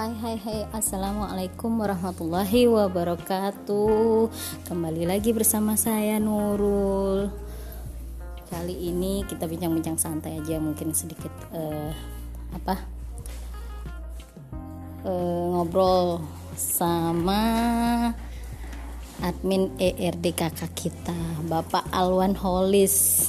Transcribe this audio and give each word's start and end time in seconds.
Hai 0.00 0.16
hai 0.16 0.36
hai. 0.40 0.60
Assalamualaikum 0.72 1.76
warahmatullahi 1.76 2.64
wabarakatuh. 2.64 4.32
Kembali 4.64 5.04
lagi 5.04 5.28
bersama 5.36 5.76
saya 5.76 6.16
Nurul. 6.16 7.28
Kali 8.48 8.80
ini 8.80 9.28
kita 9.28 9.44
bincang-bincang 9.44 10.00
santai 10.00 10.40
aja 10.40 10.56
Mungkin 10.56 10.96
sedikit 10.96 11.28
uh, 11.52 11.92
Apa? 12.56 12.80
Uh, 15.04 15.60
Ngobrol 15.60 16.24
Sama 16.56 17.44
Admin 19.20 19.68
ERD 19.76 20.32
kakak 20.32 20.72
kita 20.72 21.44
Bapak 21.44 21.84
Alwan 21.92 22.40
Holis. 22.40 23.28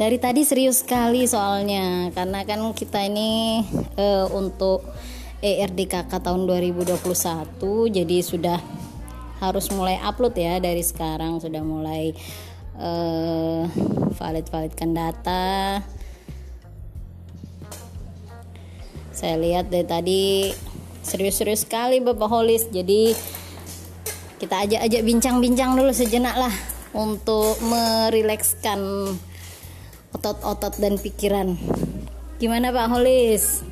Dari 0.00 0.16
tadi 0.16 0.40
serius 0.40 0.80
sekali 0.80 1.28
soalnya 1.28 2.08
karena 2.16 2.48
kan 2.48 2.64
kita 2.72 3.04
ini 3.04 3.60
uh, 4.00 4.24
untuk 4.32 4.80
ERDKK 5.46 6.10
tahun 6.10 6.50
2021 6.50 6.98
jadi 7.94 8.16
sudah 8.18 8.58
harus 9.38 9.70
mulai 9.70 10.02
upload 10.02 10.34
ya 10.34 10.58
dari 10.58 10.82
sekarang 10.82 11.38
sudah 11.38 11.62
mulai 11.62 12.10
uh, 12.74 13.70
valid 14.18 14.50
validkan 14.50 14.90
data 14.90 15.78
saya 19.14 19.38
lihat 19.38 19.70
dari 19.70 19.86
tadi 19.86 20.22
serius-serius 21.06 21.62
sekali 21.62 22.02
Bapak 22.02 22.26
Holis 22.26 22.66
jadi 22.66 23.14
kita 24.42 24.66
ajak-ajak 24.66 25.02
bincang-bincang 25.06 25.78
dulu 25.78 25.94
sejenak 25.94 26.36
lah 26.36 26.52
untuk 26.92 27.56
merilekskan 27.64 28.80
otot-otot 30.16 30.76
dan 30.80 30.96
pikiran. 30.96 31.56
Gimana 32.40 32.72
Pak 32.72 32.88
Holis? 32.92 33.64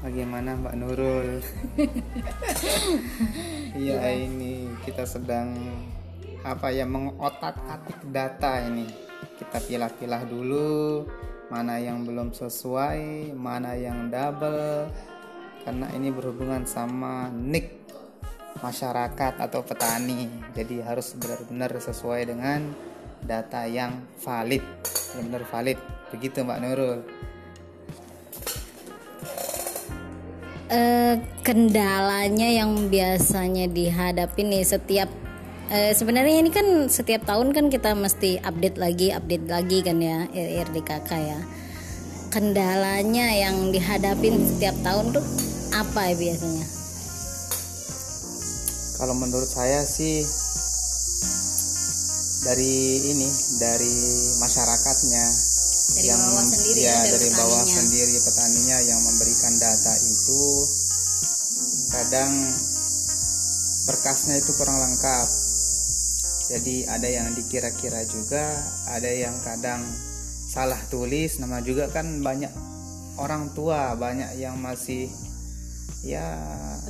Bagaimana 0.00 0.56
Mbak 0.56 0.74
Nurul? 0.80 1.28
Iya 3.70 4.02
ini 4.12 4.66
kita 4.82 5.06
sedang 5.06 5.54
apa 6.42 6.74
ya 6.74 6.82
mengotak-atik 6.84 8.02
data 8.10 8.58
ini. 8.66 8.88
Kita 9.38 9.62
pilah-pilah 9.62 10.26
dulu 10.26 11.06
mana 11.48 11.78
yang 11.78 12.02
belum 12.02 12.34
sesuai, 12.34 13.30
mana 13.36 13.78
yang 13.78 14.10
double. 14.10 14.90
Karena 15.62 15.86
ini 15.94 16.10
berhubungan 16.10 16.66
sama 16.66 17.30
nick 17.30 17.86
masyarakat 18.58 19.38
atau 19.38 19.62
petani. 19.62 20.26
Jadi 20.56 20.82
harus 20.82 21.14
benar-benar 21.14 21.70
sesuai 21.78 22.26
dengan 22.26 22.74
data 23.24 23.68
yang 23.68 24.00
valid 24.20 24.64
benar 25.16 25.44
valid 25.48 25.78
begitu 26.08 26.40
Mbak 26.42 26.60
Nurul 26.64 26.98
uh, 30.70 31.14
kendalanya 31.42 32.48
yang 32.48 32.88
biasanya 32.88 33.66
dihadapi 33.66 34.46
nih 34.46 34.64
setiap 34.64 35.10
uh, 35.68 35.92
sebenarnya 35.92 36.40
ini 36.40 36.50
kan 36.54 36.86
setiap 36.86 37.26
tahun 37.26 37.50
kan 37.50 37.68
kita 37.68 37.92
mesti 37.98 38.40
update 38.40 38.78
lagi 38.78 39.10
update 39.10 39.46
lagi 39.50 39.78
kan 39.82 39.98
ya 39.98 40.30
RDKK 40.30 41.10
ya. 41.10 41.40
Kendalanya 42.30 43.26
yang 43.34 43.74
dihadapin 43.74 44.38
setiap 44.46 44.78
tahun 44.86 45.10
tuh 45.18 45.24
apa 45.74 46.14
ya 46.14 46.14
biasanya? 46.14 46.66
Kalau 49.02 49.14
menurut 49.18 49.50
saya 49.50 49.82
sih 49.82 50.22
dari 52.46 52.74
ini 53.10 53.28
dari 53.58 53.96
masyarakatnya 54.38 55.49
dari 55.94 56.06
yang 56.06 56.20
bawah 56.22 56.44
sendiri 56.46 56.80
ya, 56.86 56.94
ya 56.94 57.10
dari 57.14 57.28
bawah 57.34 57.64
sendiri 57.66 58.14
petaninya 58.22 58.78
yang 58.86 59.00
memberikan 59.02 59.54
data 59.58 59.94
itu 59.98 60.44
kadang 61.90 62.32
berkasnya 63.90 64.34
itu 64.38 64.50
kurang 64.54 64.78
lengkap 64.78 65.28
jadi 66.50 66.76
ada 66.90 67.08
yang 67.08 67.28
dikira-kira 67.34 68.02
juga 68.10 68.44
ada 68.90 69.10
yang 69.10 69.34
kadang 69.42 69.82
salah 70.50 70.78
tulis 70.90 71.38
nama 71.38 71.62
juga 71.62 71.90
kan 71.90 72.22
banyak 72.22 72.50
orang 73.18 73.50
tua 73.54 73.94
banyak 73.94 74.38
yang 74.38 74.58
masih 74.58 75.10
ya 76.06 76.38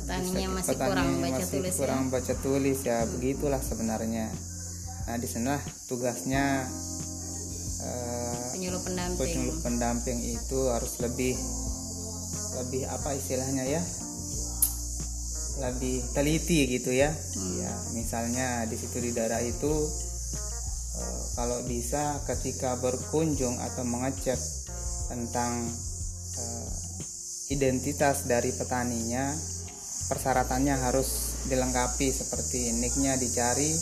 petaninya 0.01 0.61
masih 0.61 0.77
petani 0.77 0.89
kurang 0.89 1.09
baca 1.17 1.33
masih 1.33 1.49
tulis 1.49 1.73
kurang 1.77 2.03
ya? 2.05 2.11
baca 2.13 2.33
tulis 2.41 2.79
ya 2.81 2.97
hmm. 3.01 3.09
begitulah 3.17 3.61
sebenarnya 3.61 4.27
Nah 5.11 5.17
di 5.17 5.27
sana 5.27 5.57
tugasnya 5.89 6.63
uh, 7.83 8.30
penyuluh 8.61 8.85
pendamping. 8.85 9.17
Penyuluh 9.17 9.57
pendamping 9.65 10.19
itu 10.21 10.59
harus 10.69 10.93
lebih 11.01 11.33
lebih 12.61 12.85
apa 12.93 13.17
istilahnya 13.17 13.65
ya? 13.65 13.81
Lebih 15.65 16.05
teliti 16.13 16.69
gitu 16.69 16.93
ya. 16.93 17.09
Hmm. 17.09 17.57
Ya 17.57 17.73
misalnya 17.97 18.69
di 18.69 18.77
situ 18.77 19.01
di 19.01 19.17
daerah 19.17 19.41
itu 19.41 19.73
uh, 20.93 21.21
kalau 21.33 21.65
bisa 21.65 22.21
ketika 22.29 22.77
berkunjung 22.77 23.57
atau 23.57 23.81
mengecek 23.81 24.37
tentang 25.09 25.65
uh, 26.37 26.69
identitas 27.49 28.29
dari 28.29 28.53
petaninya 28.53 29.33
persyaratannya 30.05 30.75
harus 30.85 31.33
dilengkapi 31.49 32.13
seperti 32.13 32.77
nicknya 32.77 33.17
dicari 33.17 33.73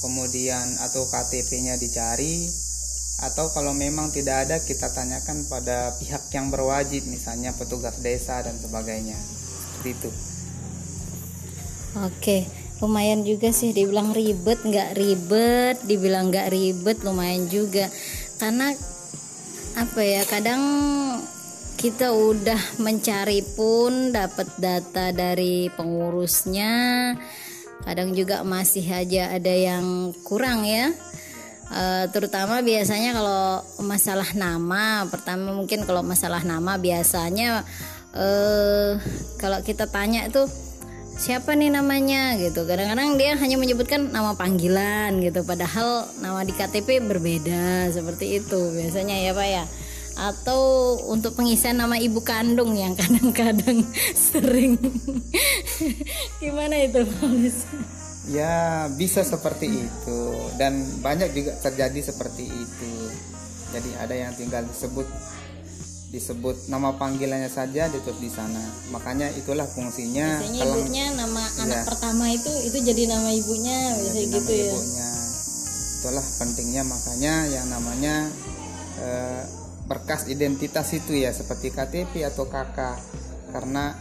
kemudian 0.00 0.66
atau 0.80 1.04
KTP-nya 1.04 1.76
dicari 1.76 2.67
atau 3.18 3.50
kalau 3.50 3.74
memang 3.74 4.14
tidak 4.14 4.46
ada 4.46 4.56
kita 4.62 4.94
tanyakan 4.94 5.42
pada 5.50 5.90
pihak 5.98 6.30
yang 6.30 6.54
berwajib 6.54 7.02
misalnya 7.10 7.50
petugas 7.54 7.98
desa 7.98 8.42
dan 8.46 8.54
sebagainya. 8.54 9.18
Seperti 9.18 9.90
itu. 9.94 10.10
Oke 11.98 12.38
lumayan 12.78 13.26
juga 13.26 13.50
sih 13.50 13.74
dibilang 13.74 14.14
ribet 14.14 14.62
nggak 14.62 14.94
ribet 14.94 15.82
dibilang 15.82 16.30
nggak 16.30 16.46
ribet 16.54 17.02
lumayan 17.02 17.50
juga. 17.50 17.90
Karena 18.38 18.70
apa 19.74 20.00
ya 20.02 20.22
kadang 20.26 20.62
kita 21.78 22.10
udah 22.10 22.82
mencari 22.82 23.46
pun 23.54 24.10
dapat 24.10 24.50
data 24.58 25.14
dari 25.14 25.70
pengurusnya 25.70 27.14
kadang 27.86 28.10
juga 28.10 28.42
masih 28.42 28.82
aja 28.90 29.30
ada 29.30 29.54
yang 29.54 30.10
kurang 30.26 30.66
ya 30.66 30.90
uh, 31.72 32.04
terutama 32.12 32.60
biasanya 32.60 33.16
kalau 33.16 33.64
masalah 33.84 34.28
nama 34.36 35.04
pertama 35.08 35.52
mungkin 35.56 35.84
kalau 35.84 36.00
masalah 36.04 36.44
nama 36.44 36.76
biasanya 36.76 37.64
uh, 38.16 38.96
kalau 39.40 39.60
kita 39.64 39.88
tanya 39.88 40.28
itu 40.28 40.44
siapa 41.18 41.58
nih 41.58 41.74
namanya? 41.74 42.38
gitu. 42.38 42.62
Kadang-kadang 42.64 43.18
dia 43.18 43.34
hanya 43.34 43.58
menyebutkan 43.58 44.14
nama 44.14 44.38
panggilan 44.38 45.18
gitu 45.18 45.42
padahal 45.42 46.06
nama 46.22 46.46
di 46.46 46.54
KTP 46.54 47.02
berbeda 47.02 47.90
seperti 47.90 48.38
itu 48.38 48.72
biasanya 48.72 49.18
ya 49.18 49.34
pak 49.34 49.48
ya. 49.50 49.64
Atau 50.18 50.98
untuk 51.10 51.38
pengisian 51.38 51.78
nama 51.78 51.98
ibu 51.98 52.22
kandung 52.22 52.74
yang 52.78 52.94
kadang-kadang 53.00 53.82
sering. 54.14 54.78
Gimana 56.42 56.86
itu 56.86 57.02
Paulus? 57.18 57.66
Ya 58.28 58.86
bisa 58.92 59.24
seperti 59.24 59.88
itu 59.88 60.20
dan 60.60 60.84
banyak 61.00 61.32
juga 61.32 61.52
terjadi 61.64 62.12
seperti 62.12 62.44
itu. 62.44 62.92
Jadi 63.72 63.90
ada 63.96 64.14
yang 64.16 64.32
tinggal 64.36 64.64
disebut 64.68 65.08
disebut 66.08 66.72
nama 66.72 66.96
panggilannya 66.96 67.52
saja 67.52 67.88
ditulis 67.88 68.20
di 68.20 68.32
sana. 68.32 68.60
Makanya 68.92 69.28
itulah 69.36 69.68
fungsinya. 69.68 70.40
Biasanya 70.40 70.60
kalau, 70.64 70.76
ibunya 70.80 71.04
nama 71.12 71.42
ya, 71.44 71.62
anak 71.68 71.80
pertama 71.84 72.24
itu 72.32 72.52
itu 72.64 72.78
jadi 72.80 73.02
nama 73.12 73.28
ibunya 73.32 73.78
biasanya 73.96 74.28
gitu 74.40 74.52
ya. 74.52 74.72
Ibunya. 74.72 75.08
Itulah 75.98 76.26
pentingnya 76.40 76.82
makanya 76.84 77.34
yang 77.48 77.66
namanya 77.68 78.14
eh, 79.00 79.42
berkas 79.88 80.28
identitas 80.28 80.92
itu 80.92 81.16
ya 81.16 81.32
seperti 81.32 81.72
KTP 81.72 82.28
atau 82.28 82.44
KK 82.44 82.78
karena 83.56 83.96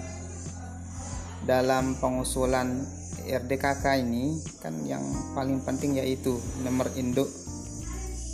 dalam 1.47 1.95
pengusulan 1.95 2.83
RDKK 3.27 3.85
ini 4.01 4.39
kan 4.63 4.74
yang 4.88 5.03
paling 5.35 5.59
penting 5.63 6.00
yaitu 6.00 6.39
nomor 6.63 6.88
induk 6.95 7.27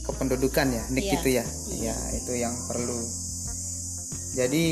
kependudukan 0.04 0.68
ya 0.70 0.84
NIK 0.92 1.04
iya. 1.04 1.16
itu 1.18 1.30
ya. 1.30 1.46
Ya 1.90 1.96
itu 2.16 2.32
yang 2.38 2.54
perlu. 2.70 3.00
Jadi 4.34 4.66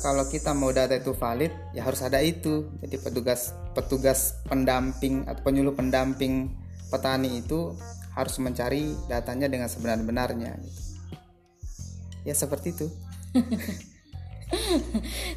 kalau 0.00 0.24
kita 0.32 0.56
mau 0.56 0.72
data 0.72 0.96
itu 0.96 1.12
valid 1.12 1.52
ya 1.72 1.86
harus 1.86 2.00
ada 2.02 2.20
itu. 2.20 2.68
Jadi 2.82 2.96
petugas 3.00 3.54
petugas 3.72 4.36
pendamping 4.48 5.24
atau 5.24 5.42
penyuluh 5.44 5.72
pendamping 5.72 6.52
petani 6.90 7.40
itu 7.40 7.74
harus 8.14 8.36
mencari 8.42 8.92
datanya 9.06 9.46
dengan 9.46 9.70
sebenar-benarnya 9.70 10.58
gitu. 10.58 10.80
Ya 12.26 12.34
seperti 12.36 12.76
itu 12.76 12.86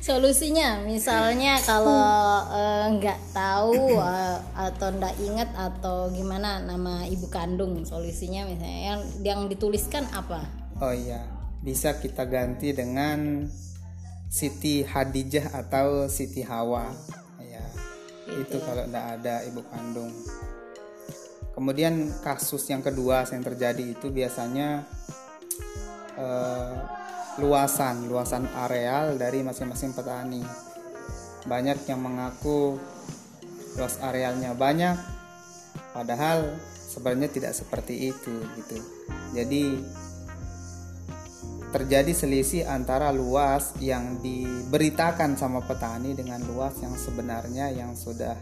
solusinya 0.07 0.81
misalnya 0.83 1.61
kalau 1.61 2.41
eh, 2.49 2.85
nggak 2.97 3.19
uh, 3.19 3.29
tahu 3.33 3.97
uh, 3.97 4.37
atau 4.57 4.87
nggak 4.89 5.15
ingat 5.21 5.49
atau 5.53 6.09
gimana 6.09 6.61
nama 6.65 7.05
ibu 7.05 7.29
kandung 7.29 7.85
solusinya 7.85 8.49
misalnya. 8.49 8.81
Yang 8.93 9.01
yang 9.21 9.41
dituliskan 9.49 10.09
apa? 10.11 10.45
Oh 10.81 10.93
iya 10.93 11.23
bisa 11.63 11.95
kita 12.01 12.27
ganti 12.27 12.75
dengan 12.75 13.47
Siti 14.27 14.81
Hadijah 14.81 15.53
atau 15.53 16.09
Siti 16.09 16.41
Hawa. 16.41 16.89
Ya 17.39 17.63
itu 18.33 18.57
kalau 18.65 18.83
tidak 18.89 19.05
ada 19.21 19.35
ibu 19.45 19.61
kandung. 19.69 20.11
Kemudian 21.53 22.09
kasus 22.25 22.65
yang 22.65 22.81
kedua 22.81 23.29
yang 23.29 23.45
terjadi 23.45 23.93
itu 23.93 24.09
biasanya 24.09 24.81
eh, 26.17 27.02
luasan 27.41 28.05
luasan 28.09 28.45
areal 28.53 29.17
dari 29.17 29.41
masing-masing 29.41 29.95
petani. 29.97 30.43
Banyak 31.43 31.89
yang 31.89 31.99
mengaku 31.99 32.77
luas 33.73 33.97
arealnya 34.05 34.53
banyak 34.53 34.95
padahal 35.97 36.55
sebenarnya 36.69 37.29
tidak 37.33 37.53
seperti 37.57 38.13
itu 38.13 38.35
gitu. 38.59 38.77
Jadi 39.33 39.81
terjadi 41.73 42.13
selisih 42.13 42.69
antara 42.69 43.09
luas 43.09 43.73
yang 43.81 44.21
diberitakan 44.21 45.33
sama 45.33 45.65
petani 45.65 46.13
dengan 46.13 46.37
luas 46.45 46.77
yang 46.85 46.93
sebenarnya 46.93 47.73
yang 47.73 47.97
sudah 47.97 48.37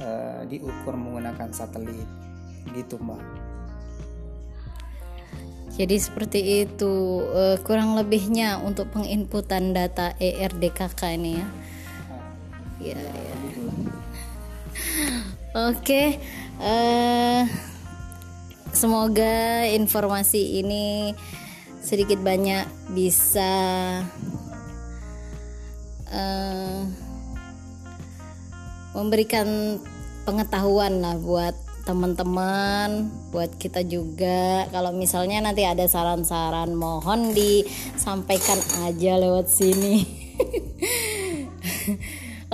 uh, 0.00 0.42
diukur 0.48 0.96
menggunakan 0.96 1.52
satelit. 1.52 2.08
Gitu 2.72 2.96
mbak 2.96 3.53
jadi 5.74 5.96
seperti 5.98 6.40
itu 6.66 7.26
uh, 7.34 7.58
kurang 7.66 7.98
lebihnya 7.98 8.62
untuk 8.62 8.94
penginputan 8.94 9.74
data 9.74 10.14
ERDKK 10.22 11.00
ini 11.18 11.42
ya 11.42 11.46
ya, 12.78 13.00
ya. 13.02 13.36
oke 15.70 16.02
uh, 16.62 17.42
semoga 18.70 19.66
informasi 19.70 20.62
ini 20.62 21.14
sedikit 21.82 22.22
banyak 22.22 22.64
bisa 22.94 23.52
uh, 26.10 26.80
memberikan 28.94 29.78
pengetahuan 30.24 31.02
lah 31.02 31.18
buat 31.18 31.63
teman-teman 31.84 33.12
buat 33.28 33.52
kita 33.60 33.84
juga. 33.84 34.64
Kalau 34.72 34.90
misalnya 34.96 35.44
nanti 35.44 35.68
ada 35.68 35.84
saran-saran 35.84 36.72
mohon 36.72 37.36
disampaikan 37.36 38.56
aja 38.88 39.20
lewat 39.20 39.46
sini. 39.52 40.04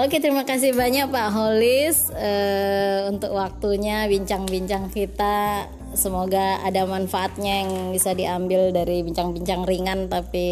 Oke 0.00 0.16
terima 0.18 0.42
kasih 0.46 0.74
banyak 0.74 1.12
Pak 1.12 1.28
Holis 1.34 2.10
uh, 2.14 3.10
untuk 3.10 3.34
waktunya 3.34 4.10
bincang-bincang 4.10 4.90
kita. 4.90 5.70
Semoga 5.94 6.62
ada 6.62 6.86
manfaatnya 6.86 7.66
yang 7.66 7.90
bisa 7.90 8.14
diambil 8.14 8.70
dari 8.70 9.02
bincang-bincang 9.02 9.66
ringan 9.66 10.06
tapi 10.10 10.48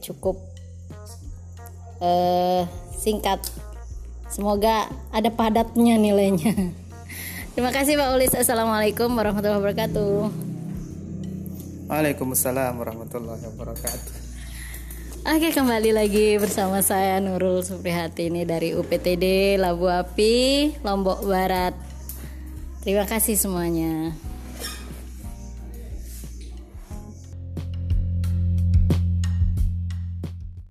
cukup 0.00 0.36
uh, 2.00 2.64
singkat. 2.96 3.40
Semoga 4.28 4.92
ada 5.10 5.32
padatnya 5.32 5.96
nilainya 5.96 6.54
terima 7.58 7.74
kasih 7.74 7.98
Pak 7.98 8.14
Ulis. 8.14 8.30
Assalamualaikum 8.38 9.10
warahmatullahi 9.18 9.58
wabarakatuh. 9.58 10.30
Waalaikumsalam 11.90 12.70
warahmatullahi 12.78 13.42
wabarakatuh. 13.50 14.14
Oke 15.26 15.50
kembali 15.50 15.90
lagi 15.90 16.38
bersama 16.38 16.78
saya 16.86 17.18
Nurul 17.18 17.66
Suprihati 17.66 18.30
ini 18.30 18.46
dari 18.46 18.78
UPTD 18.78 19.58
Labu 19.58 19.90
Api 19.90 20.70
Lombok 20.86 21.26
Barat. 21.26 21.74
Terima 22.86 23.10
kasih 23.10 23.34
semuanya. 23.34 24.14